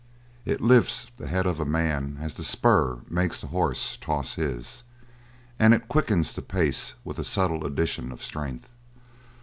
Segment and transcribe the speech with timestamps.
[0.45, 4.83] It lifts the head of a man as the spur makes the horse toss his;
[5.59, 8.67] and it quickens the pace with a subtle addition of strength.